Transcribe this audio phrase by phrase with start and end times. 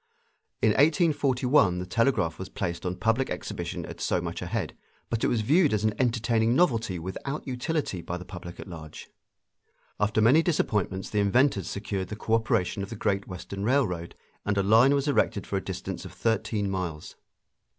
[0.63, 4.75] In 1841 the telegraph was placed on public exhibition at so much a head,
[5.11, 9.11] but it was viewed as an entertaining novelty without utility by the public at large.
[9.99, 14.63] After many disappointments the inventors secured the cooperation of the Great Western Railroad, and a
[14.63, 17.15] line was erected for a distance of thirteen miles.